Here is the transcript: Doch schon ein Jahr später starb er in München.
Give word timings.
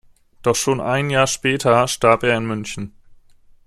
Doch 0.41 0.55
schon 0.55 0.81
ein 0.81 1.11
Jahr 1.11 1.27
später 1.27 1.87
starb 1.87 2.23
er 2.23 2.35
in 2.35 2.47
München. 2.47 2.91